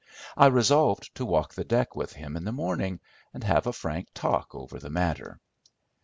I 0.35 0.47
resolved 0.47 1.13
to 1.13 1.27
walk 1.27 1.53
the 1.53 1.63
deck 1.63 1.95
with 1.95 2.13
him 2.13 2.35
in 2.35 2.43
the 2.43 2.51
morning, 2.51 3.01
and 3.35 3.43
have 3.43 3.67
a 3.67 3.71
frank 3.71 4.07
talk 4.15 4.55
over 4.55 4.79
the 4.79 4.89
matter. 4.89 5.39